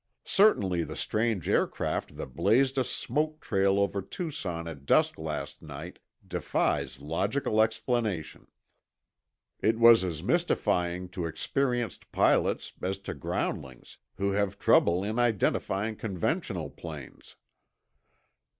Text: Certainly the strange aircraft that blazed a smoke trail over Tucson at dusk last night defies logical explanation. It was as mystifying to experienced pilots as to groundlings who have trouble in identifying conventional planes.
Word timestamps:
Certainly 0.25 0.83
the 0.85 0.95
strange 0.95 1.47
aircraft 1.47 2.17
that 2.17 2.35
blazed 2.35 2.79
a 2.79 2.83
smoke 2.83 3.39
trail 3.39 3.77
over 3.79 4.01
Tucson 4.01 4.67
at 4.67 4.87
dusk 4.87 5.19
last 5.19 5.61
night 5.61 5.99
defies 6.27 6.99
logical 7.01 7.61
explanation. 7.61 8.47
It 9.59 9.77
was 9.77 10.03
as 10.03 10.23
mystifying 10.23 11.09
to 11.09 11.27
experienced 11.27 12.11
pilots 12.11 12.73
as 12.81 12.97
to 12.97 13.13
groundlings 13.13 13.99
who 14.15 14.31
have 14.31 14.57
trouble 14.57 15.03
in 15.03 15.19
identifying 15.19 15.95
conventional 15.97 16.71
planes. 16.71 17.35